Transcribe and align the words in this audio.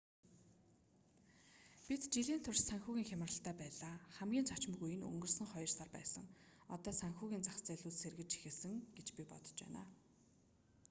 бид 1.87 2.03
жилийн 2.15 2.41
турш 2.45 2.61
санхүүгийн 2.69 3.09
хямралтай 3.09 3.55
байлаа 3.61 3.95
хамгийн 4.17 4.47
цочмог 4.49 4.79
үе 4.85 4.95
нь 4.97 5.07
өнгөрсөн 5.09 5.47
хоёр 5.49 5.71
сар 5.73 5.89
байсан 5.97 6.25
одоо 6.75 6.93
санхүүгийн 7.01 7.45
зах 7.45 7.57
зээлүүд 7.67 7.97
сэргэж 7.99 8.31
эхэлнэ 8.49 8.79
гэж 8.97 9.07
би 9.15 9.23
бодож 9.31 9.57
байна 9.63 9.81